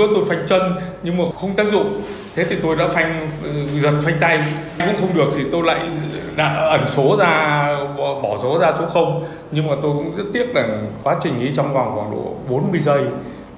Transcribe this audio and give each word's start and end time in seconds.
Bữa 0.00 0.06
tôi 0.14 0.24
phanh 0.24 0.46
chân, 0.46 0.60
nhưng 1.02 1.16
mà 1.16 1.24
không 1.34 1.54
tác 1.56 1.68
dụng. 1.68 2.02
Thế 2.34 2.44
thì 2.44 2.56
tôi 2.62 2.76
đã 2.76 2.88
phanh 2.88 3.30
ừ, 3.42 3.50
giật 3.80 3.92
phanh 4.02 4.16
tay. 4.20 4.44
Cũng 4.78 4.96
không 4.96 5.14
được 5.14 5.30
thì 5.36 5.42
tôi 5.52 5.62
lại 5.64 5.88
đã 6.36 6.54
ẩn 6.54 6.88
số 6.88 7.16
ra, 7.18 7.66
bỏ 7.98 8.38
số 8.42 8.58
ra 8.58 8.72
số 8.78 8.86
không. 8.86 9.24
Nhưng 9.50 9.66
mà 9.66 9.74
tôi 9.82 9.92
cũng 9.92 10.16
rất 10.16 10.24
tiếc 10.32 10.54
là 10.54 10.82
quá 11.02 11.16
trình 11.20 11.40
ấy 11.40 11.52
trong 11.54 11.74
vòng 11.74 11.92
khoảng 11.94 12.10
độ 12.10 12.34
40 12.48 12.80
giây 12.80 13.04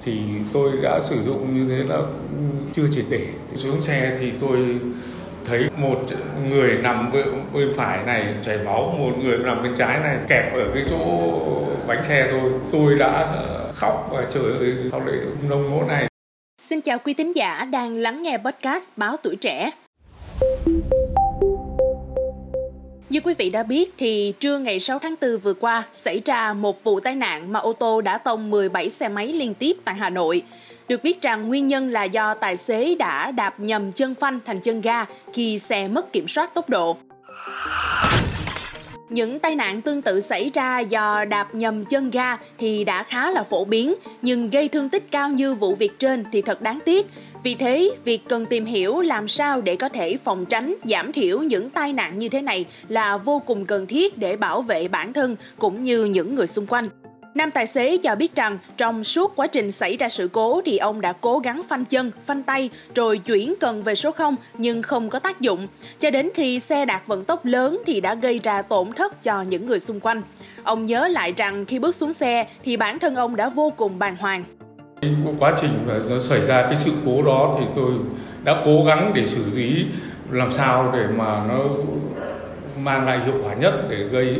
thì 0.05 0.21
tôi 0.53 0.71
đã 0.83 0.99
sử 1.01 1.23
dụng 1.23 1.55
như 1.55 1.69
thế 1.69 1.93
là 1.95 2.01
chưa 2.73 2.87
triệt 2.91 3.05
để. 3.09 3.27
Xuống 3.55 3.81
xe 3.81 4.15
thì 4.19 4.31
tôi 4.39 4.57
thấy 5.45 5.69
một 5.77 5.99
người 6.49 6.77
nằm 6.83 7.11
bên 7.53 7.71
phải 7.75 7.99
này 8.05 8.33
chảy 8.43 8.57
máu, 8.57 8.95
một 8.99 9.11
người 9.23 9.37
nằm 9.37 9.63
bên 9.63 9.75
trái 9.75 9.99
này 9.99 10.17
kẹp 10.27 10.53
ở 10.53 10.65
cái 10.73 10.83
chỗ 10.89 10.97
bánh 11.87 12.03
xe 12.03 12.27
tôi 12.31 12.51
tôi 12.71 12.95
đã 12.95 13.07
ờ, 13.35 13.71
khóc 13.73 14.09
và 14.11 14.25
trời 14.29 14.43
ơi 14.59 14.73
sau 14.91 14.99
lại 15.05 15.15
nông 15.49 15.71
nỗi 15.71 15.87
này? 15.87 16.08
Xin 16.69 16.81
chào 16.81 16.99
quý 16.99 17.13
tín 17.13 17.31
giả 17.31 17.65
đang 17.65 17.93
lắng 17.93 18.23
nghe 18.23 18.37
podcast 18.37 18.89
Báo 18.97 19.17
Tuổi 19.17 19.35
Trẻ. 19.35 19.71
Như 23.09 23.19
quý 23.23 23.33
vị 23.37 23.49
đã 23.49 23.63
biết 23.63 23.93
thì 23.97 24.33
trưa 24.39 24.57
ngày 24.57 24.79
6 24.79 24.99
tháng 24.99 25.15
4 25.21 25.37
vừa 25.37 25.53
qua 25.53 25.83
xảy 25.91 26.21
ra 26.25 26.53
một 26.53 26.83
vụ 26.83 26.99
tai 26.99 27.15
nạn 27.15 27.53
mà 27.53 27.59
ô 27.59 27.73
tô 27.73 28.01
đã 28.01 28.17
tông 28.17 28.49
17 28.49 28.89
xe 28.89 29.09
máy 29.09 29.27
liên 29.27 29.53
tiếp 29.53 29.77
tại 29.85 29.95
Hà 29.95 30.09
Nội. 30.09 30.41
Được 30.87 31.03
biết 31.03 31.21
rằng 31.21 31.47
nguyên 31.47 31.67
nhân 31.67 31.89
là 31.89 32.03
do 32.03 32.33
tài 32.33 32.57
xế 32.57 32.95
đã 32.95 33.31
đạp 33.31 33.59
nhầm 33.59 33.91
chân 33.91 34.15
phanh 34.15 34.39
thành 34.45 34.59
chân 34.59 34.81
ga 34.81 35.05
khi 35.33 35.59
xe 35.59 35.87
mất 35.87 36.13
kiểm 36.13 36.27
soát 36.27 36.53
tốc 36.53 36.69
độ. 36.69 36.97
Những 39.09 39.39
tai 39.39 39.55
nạn 39.55 39.81
tương 39.81 40.01
tự 40.01 40.19
xảy 40.19 40.51
ra 40.53 40.79
do 40.79 41.25
đạp 41.25 41.55
nhầm 41.55 41.85
chân 41.85 42.09
ga 42.09 42.37
thì 42.57 42.83
đã 42.83 43.03
khá 43.03 43.31
là 43.31 43.43
phổ 43.43 43.65
biến, 43.65 43.95
nhưng 44.21 44.49
gây 44.49 44.67
thương 44.67 44.89
tích 44.89 45.03
cao 45.11 45.29
như 45.29 45.53
vụ 45.53 45.75
việc 45.75 45.99
trên 45.99 46.23
thì 46.31 46.41
thật 46.41 46.61
đáng 46.61 46.79
tiếc. 46.85 47.07
Vì 47.43 47.55
thế, 47.55 47.91
việc 48.03 48.21
cần 48.27 48.45
tìm 48.45 48.65
hiểu 48.65 49.01
làm 49.01 49.27
sao 49.27 49.61
để 49.61 49.75
có 49.75 49.89
thể 49.89 50.17
phòng 50.23 50.45
tránh, 50.45 50.75
giảm 50.83 51.11
thiểu 51.11 51.39
những 51.39 51.69
tai 51.69 51.93
nạn 51.93 52.17
như 52.17 52.29
thế 52.29 52.41
này 52.41 52.65
là 52.87 53.17
vô 53.17 53.41
cùng 53.45 53.65
cần 53.65 53.87
thiết 53.87 54.17
để 54.17 54.35
bảo 54.35 54.61
vệ 54.61 54.87
bản 54.87 55.13
thân 55.13 55.35
cũng 55.57 55.81
như 55.81 56.05
những 56.05 56.35
người 56.35 56.47
xung 56.47 56.67
quanh. 56.67 56.87
Nam 57.35 57.51
tài 57.51 57.67
xế 57.67 57.97
cho 57.97 58.15
biết 58.15 58.35
rằng 58.35 58.57
trong 58.77 59.03
suốt 59.03 59.35
quá 59.35 59.47
trình 59.47 59.71
xảy 59.71 59.97
ra 59.97 60.09
sự 60.09 60.27
cố 60.27 60.61
thì 60.65 60.77
ông 60.77 61.01
đã 61.01 61.13
cố 61.21 61.39
gắng 61.39 61.61
phanh 61.69 61.85
chân, 61.85 62.11
phanh 62.25 62.43
tay 62.43 62.69
rồi 62.95 63.17
chuyển 63.17 63.53
cần 63.59 63.83
về 63.83 63.95
số 63.95 64.11
0 64.11 64.35
nhưng 64.57 64.81
không 64.81 65.09
có 65.09 65.19
tác 65.19 65.41
dụng. 65.41 65.67
Cho 65.99 66.11
đến 66.11 66.29
khi 66.33 66.59
xe 66.59 66.85
đạt 66.85 67.01
vận 67.07 67.25
tốc 67.25 67.45
lớn 67.45 67.81
thì 67.85 68.01
đã 68.01 68.15
gây 68.15 68.39
ra 68.43 68.61
tổn 68.61 68.91
thất 68.91 69.23
cho 69.23 69.41
những 69.41 69.65
người 69.65 69.79
xung 69.79 69.99
quanh. 69.99 70.21
Ông 70.63 70.85
nhớ 70.85 71.07
lại 71.07 71.33
rằng 71.37 71.65
khi 71.65 71.79
bước 71.79 71.95
xuống 71.95 72.13
xe 72.13 72.47
thì 72.63 72.77
bản 72.77 72.99
thân 72.99 73.15
ông 73.15 73.35
đã 73.35 73.49
vô 73.49 73.73
cùng 73.75 73.99
bàng 73.99 74.15
hoàng. 74.15 74.43
Quá 75.39 75.53
trình 75.61 75.71
mà 75.87 75.99
nó 76.09 76.17
xảy 76.17 76.41
ra 76.41 76.61
cái 76.61 76.75
sự 76.75 76.91
cố 77.05 77.21
đó 77.21 77.55
thì 77.59 77.65
tôi 77.75 77.91
đã 78.43 78.61
cố 78.65 78.83
gắng 78.87 79.11
để 79.15 79.25
xử 79.25 79.45
lý 79.55 79.85
làm 80.31 80.51
sao 80.51 80.91
để 80.93 81.07
mà 81.17 81.43
nó 81.47 81.63
mang 82.83 83.05
lại 83.05 83.19
hiệu 83.25 83.35
quả 83.43 83.53
nhất 83.53 83.73
để 83.89 83.95
gây 83.95 84.35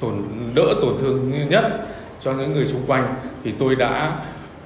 tổn, 0.00 0.22
đỡ 0.54 0.74
tổn 0.82 0.98
thương 1.00 1.48
nhất 1.50 1.64
cho 2.20 2.32
những 2.32 2.52
người 2.52 2.66
xung 2.66 2.82
quanh. 2.86 3.14
Thì 3.44 3.52
tôi 3.58 3.76
đã 3.76 4.20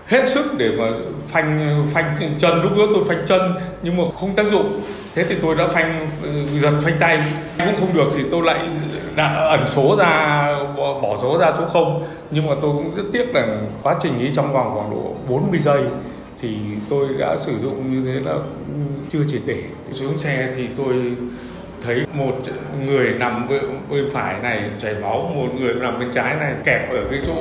hết 0.07 0.29
sức 0.29 0.45
để 0.59 0.71
mà 0.79 0.87
phanh 1.29 1.85
phanh 1.95 2.17
chân, 2.39 2.63
lúc 2.63 2.73
đó 2.77 2.85
tôi 2.95 3.05
phanh 3.05 3.23
chân 3.27 3.41
nhưng 3.83 3.97
mà 3.97 4.03
không 4.21 4.35
tác 4.35 4.47
dụng. 4.47 4.81
Thế 5.15 5.25
thì 5.25 5.35
tôi 5.43 5.55
đã 5.55 5.67
phanh, 5.67 6.09
giật 6.61 6.73
phanh 6.83 6.97
tay. 7.01 7.25
Cũng 7.59 7.77
không 7.77 7.95
được 7.95 8.11
thì 8.15 8.23
tôi 8.31 8.43
lại 8.43 8.69
đã 9.17 9.35
ẩn 9.35 9.69
số 9.69 9.97
ra, 9.99 10.47
bỏ 10.77 11.19
số 11.23 11.39
ra 11.39 11.53
số 11.59 11.67
không. 11.67 12.05
Nhưng 12.31 12.47
mà 12.47 12.55
tôi 12.55 12.73
cũng 12.73 12.95
rất 12.97 13.03
tiếc 13.13 13.35
là 13.35 13.61
quá 13.83 13.97
trình 14.01 14.19
ấy 14.19 14.31
trong 14.35 14.53
vòng 14.53 14.75
khoảng 14.75 14.91
độ 14.91 15.15
40 15.29 15.61
giây 15.61 15.83
thì 16.41 16.57
tôi 16.89 17.09
đã 17.19 17.37
sử 17.39 17.53
dụng 17.63 17.93
như 17.93 18.13
thế 18.13 18.31
là 18.31 18.37
chưa 19.13 19.25
triệt 19.29 19.41
để. 19.47 19.63
Xuống 19.93 20.19
xe 20.19 20.53
thì 20.57 20.69
tôi 20.77 20.95
thấy 21.85 22.07
một 22.15 22.39
người 22.87 23.15
nằm 23.19 23.49
bên 23.91 24.09
phải 24.13 24.43
này 24.43 24.71
chảy 24.79 24.95
máu 25.03 25.33
một 25.35 25.49
người 25.61 25.75
nằm 25.75 25.99
bên 25.99 26.11
trái 26.11 26.35
này 26.35 26.55
kẹp 26.65 26.91
ở 26.91 27.05
cái 27.11 27.21
chỗ 27.27 27.35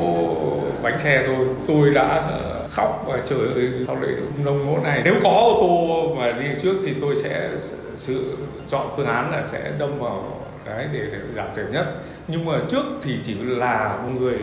bánh 0.81 0.99
xe 0.99 1.23
thôi. 1.27 1.45
tôi 1.67 1.89
đã 1.89 2.07
ờ, 2.07 2.67
khóc 2.69 3.05
và 3.07 3.19
trời 3.25 3.39
ơi 3.55 3.69
sao 3.88 3.95
lại 3.95 4.11
nông 4.45 4.66
nỗi 4.66 4.79
này. 4.83 5.01
Nếu 5.05 5.13
có 5.23 5.29
ô 5.29 5.57
tô 5.61 6.16
mà 6.16 6.31
đi 6.31 6.45
trước 6.61 6.75
thì 6.85 6.93
tôi 7.01 7.16
sẽ 7.16 7.49
sự 7.95 8.38
chọn 8.69 8.91
phương 8.95 9.07
án 9.07 9.31
là 9.31 9.47
sẽ 9.47 9.71
đâm 9.79 9.99
vào 9.99 10.45
đấy 10.66 10.87
để, 10.93 10.99
để 11.11 11.17
giảm 11.35 11.47
thiểu 11.55 11.66
nhất. 11.71 11.85
Nhưng 12.27 12.45
mà 12.45 12.53
trước 12.69 12.83
thì 13.01 13.17
chỉ 13.23 13.35
là 13.39 13.97
một 14.03 14.09
người 14.19 14.37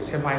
xe 0.00 0.18
máy 0.24 0.38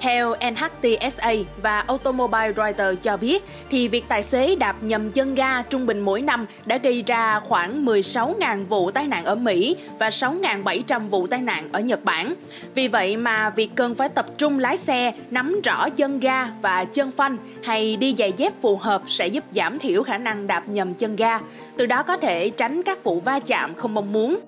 theo 0.00 0.34
NHTSA 0.34 1.32
và 1.62 1.80
Automobile 1.80 2.52
Reuters 2.56 3.02
cho 3.02 3.16
biết, 3.16 3.44
thì 3.70 3.88
việc 3.88 4.04
tài 4.08 4.22
xế 4.22 4.54
đạp 4.56 4.76
nhầm 4.80 5.10
chân 5.10 5.34
ga 5.34 5.62
trung 5.62 5.86
bình 5.86 6.00
mỗi 6.00 6.22
năm 6.22 6.46
đã 6.64 6.76
gây 6.76 7.02
ra 7.06 7.40
khoảng 7.40 7.84
16.000 7.84 8.66
vụ 8.66 8.90
tai 8.90 9.06
nạn 9.06 9.24
ở 9.24 9.34
Mỹ 9.34 9.76
và 9.98 10.08
6.700 10.08 11.08
vụ 11.08 11.26
tai 11.26 11.40
nạn 11.40 11.68
ở 11.72 11.80
Nhật 11.80 12.04
Bản. 12.04 12.34
Vì 12.74 12.88
vậy 12.88 13.16
mà 13.16 13.50
việc 13.50 13.70
cần 13.74 13.94
phải 13.94 14.08
tập 14.08 14.26
trung 14.38 14.58
lái 14.58 14.76
xe, 14.76 15.12
nắm 15.30 15.60
rõ 15.64 15.88
chân 15.88 16.20
ga 16.20 16.46
và 16.62 16.84
chân 16.84 17.10
phanh 17.10 17.36
hay 17.62 17.96
đi 17.96 18.14
giày 18.18 18.32
dép 18.36 18.52
phù 18.60 18.76
hợp 18.76 19.02
sẽ 19.06 19.26
giúp 19.26 19.44
giảm 19.50 19.78
thiểu 19.78 20.02
khả 20.02 20.18
năng 20.18 20.46
đạp 20.46 20.68
nhầm 20.68 20.94
chân 20.94 21.16
ga, 21.16 21.40
từ 21.76 21.86
đó 21.86 22.02
có 22.02 22.16
thể 22.16 22.50
tránh 22.50 22.82
các 22.82 23.04
vụ 23.04 23.20
va 23.20 23.40
chạm 23.40 23.74
không 23.74 23.94
mong 23.94 24.12
muốn. 24.12 24.38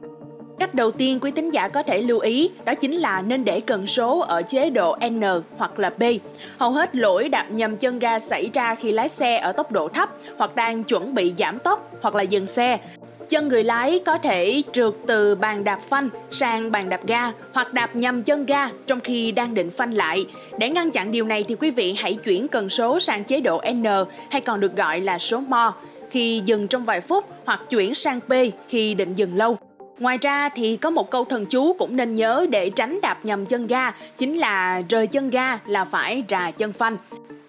Cách 0.63 0.75
đầu 0.75 0.91
tiên 0.91 1.19
quý 1.21 1.31
tín 1.31 1.51
giả 1.51 1.69
có 1.69 1.83
thể 1.83 2.03
lưu 2.03 2.19
ý 2.19 2.51
đó 2.65 2.75
chính 2.75 2.93
là 2.93 3.23
nên 3.23 3.45
để 3.45 3.61
cần 3.61 3.87
số 3.87 4.19
ở 4.19 4.43
chế 4.43 4.71
độ 4.71 4.97
N 5.11 5.23
hoặc 5.57 5.79
là 5.79 5.91
B. 5.91 6.03
Hầu 6.59 6.71
hết 6.71 6.97
lỗi 6.97 7.29
đạp 7.29 7.47
nhầm 7.51 7.77
chân 7.77 7.99
ga 7.99 8.19
xảy 8.19 8.51
ra 8.55 8.75
khi 8.75 8.93
lái 8.93 9.09
xe 9.09 9.39
ở 9.39 9.53
tốc 9.53 9.73
độ 9.73 9.89
thấp 9.89 10.11
hoặc 10.37 10.57
đang 10.57 10.85
chuẩn 10.85 11.15
bị 11.15 11.33
giảm 11.37 11.59
tốc 11.59 11.91
hoặc 12.03 12.15
là 12.15 12.23
dừng 12.23 12.47
xe. 12.47 12.79
Chân 13.29 13.49
người 13.49 13.65
lái 13.65 13.99
có 14.07 14.19
thể 14.19 14.63
trượt 14.73 14.93
từ 15.07 15.35
bàn 15.35 15.65
đạp 15.65 15.81
phanh 15.89 16.09
sang 16.31 16.71
bàn 16.71 16.89
đạp 16.89 17.07
ga 17.07 17.33
hoặc 17.53 17.73
đạp 17.73 17.97
nhầm 17.97 18.23
chân 18.23 18.47
ga 18.47 18.69
trong 18.87 19.01
khi 19.01 19.33
đang 19.33 19.55
định 19.55 19.71
phanh 19.71 19.95
lại. 19.95 20.27
Để 20.59 20.71
ngăn 20.71 20.91
chặn 20.91 21.13
điều 21.13 21.25
này 21.25 21.45
thì 21.45 21.55
quý 21.55 21.71
vị 21.71 21.95
hãy 21.99 22.15
chuyển 22.15 22.49
cần 22.49 22.69
số 22.69 23.01
sang 23.01 23.25
chế 23.25 23.41
độ 23.41 23.61
N 23.73 23.85
hay 24.31 24.41
còn 24.41 24.61
được 24.61 24.77
gọi 24.77 25.01
là 25.01 25.19
số 25.19 25.41
mo 25.41 25.75
khi 26.11 26.43
dừng 26.45 26.69
trong 26.69 26.85
vài 26.85 27.01
phút 27.01 27.25
hoặc 27.45 27.61
chuyển 27.71 27.95
sang 27.95 28.21
P 28.21 28.33
khi 28.69 28.95
định 28.95 29.15
dừng 29.15 29.37
lâu. 29.37 29.59
Ngoài 30.03 30.19
ra 30.23 30.49
thì 30.49 30.77
có 30.77 30.91
một 30.91 31.11
câu 31.11 31.25
thần 31.25 31.47
chú 31.47 31.73
cũng 31.73 31.97
nên 31.97 32.15
nhớ 32.15 32.47
để 32.51 32.71
tránh 32.71 32.99
đạp 33.03 33.19
nhầm 33.25 33.47
chân 33.47 33.67
ga, 33.67 33.91
chính 34.17 34.39
là 34.39 34.83
rời 34.89 35.07
chân 35.07 35.31
ga 35.31 35.59
là 35.67 35.85
phải 35.85 36.25
rà 36.29 36.51
chân 36.51 36.73
phanh. 36.73 36.97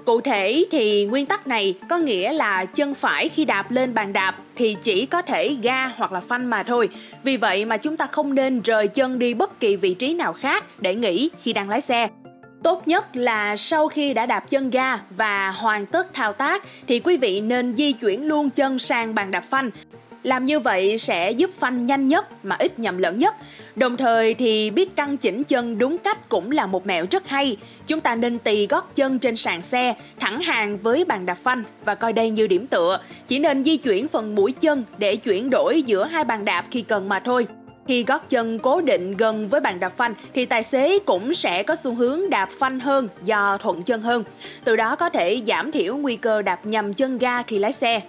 Cụ 0.06 0.22
thể 0.22 0.66
thì 0.72 1.06
nguyên 1.06 1.26
tắc 1.26 1.48
này 1.48 1.74
có 1.90 1.98
nghĩa 1.98 2.34
là 2.34 2.66
chân 2.66 2.94
phải 2.94 3.30
khi 3.30 3.46
đạp 3.46 3.72
lên 3.72 3.94
bàn 3.94 4.14
đạp 4.14 4.36
thì 4.56 4.76
chỉ 4.82 5.06
có 5.06 5.22
thể 5.22 5.58
ga 5.64 5.88
hoặc 5.88 6.12
là 6.12 6.20
phanh 6.20 6.50
mà 6.50 6.64
thôi. 6.64 6.90
Vì 7.24 7.38
vậy 7.38 7.66
mà 7.66 7.78
chúng 7.78 7.98
ta 7.98 8.08
không 8.08 8.36
nên 8.36 8.62
rời 8.62 8.88
chân 8.88 9.20
đi 9.20 9.34
bất 9.34 9.60
kỳ 9.60 9.76
vị 9.76 9.94
trí 9.94 10.14
nào 10.14 10.34
khác 10.34 10.66
để 10.82 10.96
nghỉ 10.96 11.30
khi 11.40 11.54
đang 11.54 11.70
lái 11.70 11.82
xe. 11.82 12.08
Tốt 12.64 12.88
nhất 12.88 13.16
là 13.16 13.56
sau 13.58 13.88
khi 13.88 14.14
đã 14.14 14.26
đạp 14.26 14.50
chân 14.50 14.70
ga 14.70 15.00
và 15.18 15.52
hoàn 15.52 15.86
tất 15.86 16.14
thao 16.14 16.34
tác 16.34 16.64
thì 16.88 17.00
quý 17.00 17.18
vị 17.18 17.42
nên 17.42 17.76
di 17.76 17.92
chuyển 17.92 18.28
luôn 18.28 18.50
chân 18.50 18.80
sang 18.80 19.16
bàn 19.16 19.32
đạp 19.32 19.44
phanh 19.50 19.70
làm 20.24 20.46
như 20.46 20.60
vậy 20.60 20.98
sẽ 20.98 21.32
giúp 21.32 21.50
phanh 21.60 21.86
nhanh 21.86 22.08
nhất 22.08 22.46
mà 22.46 22.56
ít 22.60 22.80
nhầm 22.80 22.98
lẫn 22.98 23.18
nhất. 23.18 23.36
Đồng 23.76 23.98
thời 23.98 24.34
thì 24.34 24.70
biết 24.72 24.96
căn 24.96 25.18
chỉnh 25.18 25.44
chân 25.44 25.78
đúng 25.78 25.98
cách 25.98 26.30
cũng 26.30 26.52
là 26.52 26.66
một 26.66 26.88
mẹo 26.88 27.06
rất 27.12 27.28
hay. 27.28 27.58
Chúng 27.88 28.00
ta 28.00 28.16
nên 28.16 28.38
tì 28.38 28.68
gót 28.68 28.96
chân 28.96 29.20
trên 29.20 29.36
sàn 29.36 29.62
xe, 29.62 29.94
thẳng 30.20 30.42
hàng 30.42 30.78
với 30.78 31.06
bàn 31.06 31.26
đạp 31.26 31.38
phanh 31.44 31.64
và 31.86 31.96
coi 31.96 32.14
đây 32.14 32.30
như 32.30 32.48
điểm 32.48 32.68
tựa. 32.68 33.00
Chỉ 33.28 33.40
nên 33.40 33.64
di 33.64 33.78
chuyển 33.78 34.08
phần 34.08 34.36
mũi 34.36 34.52
chân 34.52 34.84
để 34.98 35.16
chuyển 35.16 35.50
đổi 35.50 35.82
giữa 35.82 36.06
hai 36.06 36.24
bàn 36.24 36.46
đạp 36.46 36.66
khi 36.72 36.82
cần 36.82 37.10
mà 37.10 37.20
thôi. 37.20 37.48
Khi 37.88 38.04
gót 38.04 38.30
chân 38.30 38.60
cố 38.60 38.82
định 38.82 39.18
gần 39.18 39.50
với 39.50 39.62
bàn 39.62 39.80
đạp 39.80 39.90
phanh 39.90 40.14
thì 40.34 40.46
tài 40.46 40.64
xế 40.64 41.00
cũng 41.00 41.34
sẽ 41.34 41.64
có 41.64 41.76
xu 41.76 41.94
hướng 41.94 42.30
đạp 42.30 42.50
phanh 42.60 42.80
hơn 42.80 43.10
do 43.26 43.58
thuận 43.58 43.84
chân 43.84 44.02
hơn. 44.02 44.24
Từ 44.64 44.76
đó 44.76 44.96
có 44.96 45.10
thể 45.10 45.42
giảm 45.46 45.72
thiểu 45.72 45.98
nguy 45.98 46.16
cơ 46.16 46.42
đạp 46.42 46.66
nhầm 46.66 46.94
chân 46.94 47.18
ga 47.18 47.42
khi 47.42 47.58
lái 47.58 47.72
xe. 47.72 48.02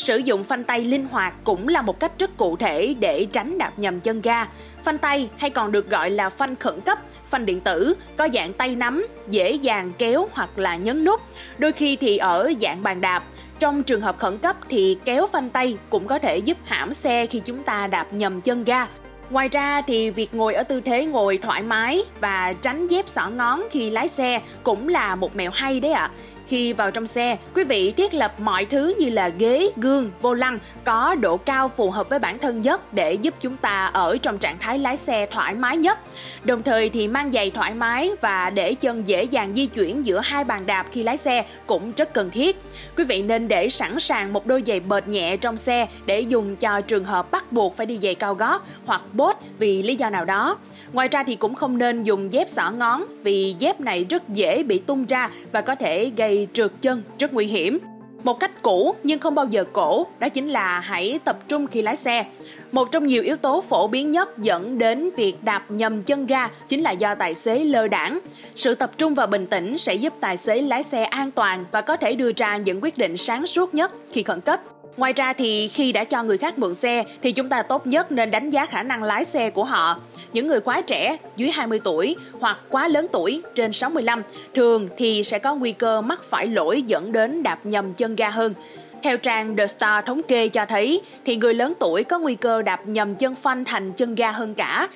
Sử 0.00 0.16
dụng 0.16 0.44
phanh 0.44 0.64
tay 0.64 0.84
linh 0.84 1.06
hoạt 1.10 1.34
cũng 1.44 1.68
là 1.68 1.82
một 1.82 2.00
cách 2.00 2.12
rất 2.18 2.36
cụ 2.36 2.56
thể 2.56 2.94
để 3.00 3.26
tránh 3.32 3.58
đạp 3.58 3.72
nhầm 3.76 4.00
chân 4.00 4.20
ga. 4.20 4.46
Phanh 4.84 4.98
tay 4.98 5.28
hay 5.36 5.50
còn 5.50 5.72
được 5.72 5.90
gọi 5.90 6.10
là 6.10 6.30
phanh 6.30 6.56
khẩn 6.56 6.80
cấp, 6.80 6.98
phanh 7.26 7.46
điện 7.46 7.60
tử, 7.60 7.94
có 8.16 8.28
dạng 8.34 8.52
tay 8.52 8.74
nắm, 8.74 9.06
dễ 9.28 9.50
dàng 9.50 9.92
kéo 9.98 10.28
hoặc 10.32 10.58
là 10.58 10.76
nhấn 10.76 11.04
nút. 11.04 11.20
Đôi 11.58 11.72
khi 11.72 11.96
thì 11.96 12.16
ở 12.16 12.52
dạng 12.60 12.82
bàn 12.82 13.00
đạp. 13.00 13.24
Trong 13.58 13.82
trường 13.82 14.00
hợp 14.00 14.18
khẩn 14.18 14.38
cấp 14.38 14.56
thì 14.68 14.98
kéo 15.04 15.26
phanh 15.26 15.50
tay 15.50 15.76
cũng 15.90 16.06
có 16.06 16.18
thể 16.18 16.36
giúp 16.36 16.56
hãm 16.64 16.94
xe 16.94 17.26
khi 17.26 17.40
chúng 17.40 17.62
ta 17.62 17.86
đạp 17.86 18.06
nhầm 18.12 18.40
chân 18.40 18.64
ga. 18.64 18.86
Ngoài 19.30 19.48
ra 19.48 19.82
thì 19.82 20.10
việc 20.10 20.34
ngồi 20.34 20.54
ở 20.54 20.62
tư 20.62 20.80
thế 20.80 21.04
ngồi 21.04 21.38
thoải 21.42 21.62
mái 21.62 22.02
và 22.20 22.52
tránh 22.62 22.86
dép 22.86 23.08
xỏ 23.08 23.30
ngón 23.30 23.62
khi 23.70 23.90
lái 23.90 24.08
xe 24.08 24.40
cũng 24.62 24.88
là 24.88 25.14
một 25.14 25.36
mẹo 25.36 25.50
hay 25.50 25.80
đấy 25.80 25.92
ạ. 25.92 26.02
À 26.02 26.10
Khi 26.50 26.72
vào 26.72 26.90
trong 26.90 27.06
xe, 27.06 27.36
quý 27.54 27.64
vị 27.64 27.90
thiết 27.90 28.14
lập 28.14 28.34
mọi 28.38 28.64
thứ 28.64 28.94
như 28.98 29.10
là 29.10 29.28
ghế, 29.28 29.70
gương, 29.76 30.10
vô 30.20 30.34
lăng 30.34 30.58
có 30.84 31.14
độ 31.14 31.36
cao 31.36 31.68
phù 31.68 31.90
hợp 31.90 32.08
với 32.08 32.18
bản 32.18 32.38
thân 32.38 32.60
nhất 32.60 32.94
để 32.94 33.12
giúp 33.12 33.34
chúng 33.40 33.56
ta 33.56 33.86
ở 33.86 34.16
trong 34.22 34.38
trạng 34.38 34.58
thái 34.58 34.78
lái 34.78 34.96
xe 34.96 35.26
thoải 35.26 35.54
mái 35.54 35.76
nhất. 35.76 35.98
Đồng 36.44 36.62
thời 36.62 36.88
thì 36.88 37.08
mang 37.08 37.32
giày 37.32 37.50
thoải 37.50 37.74
mái 37.74 38.10
và 38.20 38.50
để 38.50 38.74
chân 38.74 39.08
dễ 39.08 39.22
dàng 39.22 39.54
di 39.54 39.66
chuyển 39.66 40.06
giữa 40.06 40.20
hai 40.24 40.44
bàn 40.44 40.66
đạp 40.66 40.86
khi 40.92 41.02
lái 41.02 41.16
xe 41.16 41.44
cũng 41.66 41.92
rất 41.96 42.14
cần 42.14 42.30
thiết. 42.30 42.62
Quý 42.96 43.04
vị 43.04 43.22
nên 43.22 43.48
để 43.48 43.68
sẵn 43.68 44.00
sàng 44.00 44.32
một 44.32 44.46
đôi 44.46 44.62
giày 44.66 44.80
bệt 44.80 45.08
nhẹ 45.08 45.36
trong 45.36 45.56
xe 45.56 45.86
để 46.06 46.20
dùng 46.20 46.56
cho 46.56 46.80
trường 46.80 47.04
hợp 47.04 47.30
bắt 47.30 47.52
buộc 47.52 47.76
phải 47.76 47.86
đi 47.86 47.98
giày 48.02 48.14
cao 48.14 48.34
gót 48.34 48.62
hoặc 48.86 49.00
bốt 49.20 49.36
vì 49.58 49.82
lý 49.82 49.94
do 49.94 50.10
nào 50.10 50.24
đó. 50.24 50.58
Ngoài 50.92 51.08
ra 51.08 51.22
thì 51.22 51.36
cũng 51.36 51.54
không 51.54 51.78
nên 51.78 52.02
dùng 52.02 52.32
dép 52.32 52.48
xỏ 52.48 52.70
ngón 52.70 53.04
vì 53.22 53.54
dép 53.58 53.80
này 53.80 54.06
rất 54.10 54.28
dễ 54.28 54.62
bị 54.62 54.78
tung 54.78 55.06
ra 55.06 55.30
và 55.52 55.60
có 55.60 55.74
thể 55.74 56.10
gây 56.16 56.46
trượt 56.52 56.70
chân 56.80 57.02
rất 57.18 57.32
nguy 57.32 57.46
hiểm. 57.46 57.78
Một 58.24 58.40
cách 58.40 58.62
cũ 58.62 58.94
nhưng 59.02 59.18
không 59.18 59.34
bao 59.34 59.46
giờ 59.50 59.64
cổ, 59.72 60.06
đó 60.18 60.28
chính 60.28 60.48
là 60.48 60.80
hãy 60.80 61.18
tập 61.24 61.38
trung 61.48 61.66
khi 61.66 61.82
lái 61.82 61.96
xe. 61.96 62.24
Một 62.72 62.92
trong 62.92 63.06
nhiều 63.06 63.22
yếu 63.22 63.36
tố 63.36 63.60
phổ 63.60 63.88
biến 63.88 64.10
nhất 64.10 64.38
dẫn 64.38 64.78
đến 64.78 65.10
việc 65.16 65.34
đạp 65.42 65.64
nhầm 65.68 66.02
chân 66.02 66.26
ga 66.26 66.48
chính 66.68 66.82
là 66.82 66.90
do 66.90 67.14
tài 67.14 67.34
xế 67.34 67.64
lơ 67.64 67.88
đảng. 67.88 68.20
Sự 68.54 68.74
tập 68.74 68.90
trung 68.98 69.14
và 69.14 69.26
bình 69.26 69.46
tĩnh 69.46 69.78
sẽ 69.78 69.94
giúp 69.94 70.12
tài 70.20 70.36
xế 70.36 70.62
lái 70.62 70.82
xe 70.82 71.04
an 71.04 71.30
toàn 71.30 71.64
và 71.72 71.80
có 71.80 71.96
thể 71.96 72.12
đưa 72.14 72.30
ra 72.36 72.56
những 72.56 72.78
quyết 72.82 72.98
định 72.98 73.16
sáng 73.16 73.46
suốt 73.46 73.74
nhất 73.74 73.92
khi 74.12 74.22
khẩn 74.22 74.40
cấp. 74.40 74.60
Ngoài 74.96 75.12
ra 75.12 75.32
thì 75.32 75.68
khi 75.68 75.92
đã 75.92 76.04
cho 76.04 76.22
người 76.22 76.38
khác 76.38 76.58
mượn 76.58 76.74
xe 76.74 77.04
thì 77.22 77.32
chúng 77.32 77.48
ta 77.48 77.62
tốt 77.62 77.86
nhất 77.86 78.12
nên 78.12 78.30
đánh 78.30 78.50
giá 78.50 78.66
khả 78.66 78.82
năng 78.82 79.02
lái 79.02 79.24
xe 79.24 79.50
của 79.50 79.64
họ. 79.64 80.00
Những 80.32 80.46
người 80.46 80.60
quá 80.60 80.80
trẻ, 80.80 81.16
dưới 81.36 81.50
20 81.50 81.80
tuổi 81.84 82.16
hoặc 82.40 82.58
quá 82.68 82.88
lớn 82.88 83.06
tuổi, 83.12 83.42
trên 83.54 83.72
65, 83.72 84.22
thường 84.54 84.88
thì 84.96 85.22
sẽ 85.22 85.38
có 85.38 85.54
nguy 85.54 85.72
cơ 85.72 86.00
mắc 86.00 86.22
phải 86.22 86.46
lỗi 86.46 86.82
dẫn 86.82 87.12
đến 87.12 87.42
đạp 87.42 87.66
nhầm 87.66 87.94
chân 87.94 88.16
ga 88.16 88.30
hơn. 88.30 88.54
Theo 89.02 89.16
trang 89.16 89.56
The 89.56 89.66
Star 89.66 90.04
thống 90.04 90.22
kê 90.22 90.48
cho 90.48 90.66
thấy, 90.66 91.00
thì 91.24 91.36
người 91.36 91.54
lớn 91.54 91.72
tuổi 91.80 92.04
có 92.04 92.18
nguy 92.18 92.34
cơ 92.34 92.62
đạp 92.62 92.80
nhầm 92.86 93.14
chân 93.14 93.34
phanh 93.34 93.64
thành 93.64 93.92
chân 93.92 94.14
ga 94.14 94.30
hơn 94.30 94.54
cả. 94.54 94.88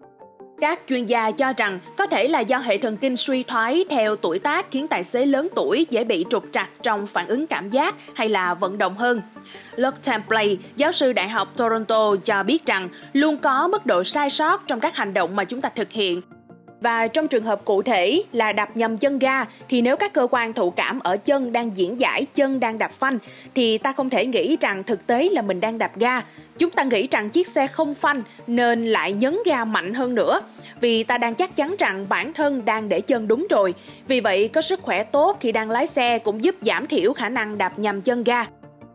Các 0.61 0.81
chuyên 0.89 1.07
gia 1.07 1.31
cho 1.31 1.53
rằng 1.57 1.79
có 1.99 2.07
thể 2.07 2.29
là 2.29 2.41
do 2.41 2.59
hệ 2.59 2.79
thần 2.79 2.97
kinh 2.97 3.17
suy 3.17 3.43
thoái 3.43 3.85
theo 3.91 4.17
tuổi 4.17 4.39
tác 4.39 4.71
khiến 4.71 4.89
tài 4.89 5.05
xế 5.05 5.27
lớn 5.27 5.49
tuổi 5.55 5.87
dễ 5.91 6.05
bị 6.05 6.25
trục 6.31 6.45
trặc 6.53 6.69
trong 6.83 7.07
phản 7.07 7.29
ứng 7.29 7.47
cảm 7.47 7.71
giác 7.71 7.95
hay 8.15 8.29
là 8.29 8.55
vận 8.55 8.79
động 8.79 8.97
hơn. 8.97 9.23
Luke 9.77 9.99
Templey, 10.05 10.59
giáo 10.77 10.93
sư 10.93 11.13
Đại 11.13 11.29
học 11.29 11.57
Toronto 11.57 12.17
cho 12.25 12.43
biết 12.43 12.67
rằng 12.67 12.89
luôn 13.13 13.39
có 13.39 13.69
mức 13.69 13.87
độ 13.87 14.05
sai 14.05 14.31
sót 14.31 14.67
trong 14.67 14.81
các 14.81 14.97
hành 14.97 15.15
động 15.15 15.37
mà 15.37 15.45
chúng 15.45 15.61
ta 15.61 15.69
thực 15.69 15.93
hiện 15.93 16.23
và 16.85 17.07
trong 17.07 17.29
trường 17.29 17.45
hợp 17.45 17.65
cụ 17.65 17.83
thể 17.83 18.23
là 18.33 18.53
đạp 18.53 18.77
nhầm 18.77 18.99
chân 18.99 19.19
ga, 19.19 19.45
thì 19.69 19.81
nếu 19.81 19.97
các 19.97 20.13
cơ 20.13 20.27
quan 20.31 20.53
thụ 20.53 20.71
cảm 20.71 21.01
ở 21.01 21.17
chân 21.17 21.53
đang 21.53 21.77
diễn 21.77 22.01
giải, 22.01 22.27
chân 22.35 22.61
đang 22.61 22.79
đạp 22.79 22.93
phanh, 22.93 23.19
thì 23.55 23.79
ta 23.79 23.93
không 23.93 24.11
thể 24.11 24.27
nghĩ 24.27 24.57
rằng 24.61 24.85
thực 24.85 25.07
tế 25.07 25.29
là 25.33 25.43
mình 25.43 25.61
đang 25.61 25.79
đạp 25.79 25.97
ga. 25.97 26.21
Chúng 26.59 26.71
ta 26.71 26.83
nghĩ 26.83 27.09
rằng 27.11 27.31
chiếc 27.31 27.47
xe 27.47 27.67
không 27.67 27.95
phanh 27.95 28.23
nên 28.47 28.85
lại 28.85 29.13
nhấn 29.13 29.39
ga 29.47 29.65
mạnh 29.65 29.95
hơn 29.95 30.15
nữa, 30.15 30.41
vì 30.81 31.05
ta 31.05 31.19
đang 31.19 31.35
chắc 31.35 31.57
chắn 31.57 31.75
rằng 31.79 32.07
bản 32.09 32.33
thân 32.33 32.65
đang 32.65 32.89
để 32.89 33.01
chân 33.01 33.29
đúng 33.29 33.47
rồi. 33.51 33.75
Vì 34.09 34.21
vậy, 34.21 34.49
có 34.49 34.61
sức 34.61 34.83
khỏe 34.83 35.03
tốt 35.03 35.37
khi 35.41 35.53
đang 35.53 35.71
lái 35.71 35.87
xe 35.87 36.19
cũng 36.19 36.45
giúp 36.45 36.55
giảm 36.61 36.87
thiểu 36.87 37.13
khả 37.13 37.29
năng 37.29 37.59
đạp 37.59 37.79
nhầm 37.79 38.01
chân 38.01 38.25
ga. 38.25 38.45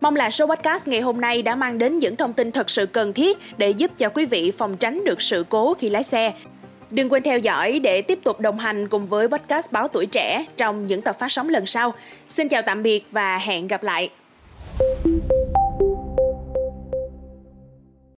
Mong 0.01 0.15
là 0.15 0.29
số 0.29 0.47
podcast 0.47 0.87
ngày 0.87 1.01
hôm 1.01 1.21
nay 1.21 1.41
đã 1.41 1.55
mang 1.55 1.77
đến 1.77 1.99
những 1.99 2.15
thông 2.15 2.33
tin 2.33 2.51
thật 2.51 2.69
sự 2.69 2.85
cần 2.85 3.13
thiết 3.13 3.37
để 3.57 3.69
giúp 3.69 3.91
cho 3.97 4.09
quý 4.09 4.25
vị 4.25 4.51
phòng 4.57 4.77
tránh 4.77 5.03
được 5.03 5.21
sự 5.21 5.45
cố 5.49 5.73
khi 5.73 5.89
lái 5.89 6.03
xe. 6.03 6.33
Đừng 6.91 7.11
quên 7.11 7.23
theo 7.23 7.37
dõi 7.37 7.79
để 7.79 8.01
tiếp 8.01 8.19
tục 8.23 8.39
đồng 8.39 8.59
hành 8.59 8.87
cùng 8.87 9.07
với 9.07 9.27
podcast 9.27 9.71
Báo 9.71 9.87
Tuổi 9.87 10.05
Trẻ 10.05 10.45
trong 10.57 10.87
những 10.87 11.01
tập 11.01 11.15
phát 11.19 11.31
sóng 11.31 11.49
lần 11.49 11.65
sau. 11.65 11.93
Xin 12.27 12.47
chào 12.47 12.61
tạm 12.61 12.83
biệt 12.83 13.05
và 13.11 13.37
hẹn 13.37 13.67
gặp 13.67 13.83
lại. 13.83 14.09